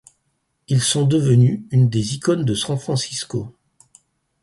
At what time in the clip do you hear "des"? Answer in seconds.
1.87-2.15